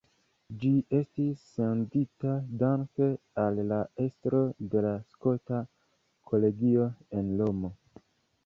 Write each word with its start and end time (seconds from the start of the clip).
Ĝi 0.61 0.69
estis 0.99 1.41
sendita 1.49 2.31
danke 2.63 3.11
al 3.43 3.61
la 3.73 3.79
estro 4.07 4.41
de 4.73 4.83
la 4.87 4.97
Skota 5.13 5.63
Kolegio 6.33 6.93
en 7.21 7.35
Romo. 7.45 7.73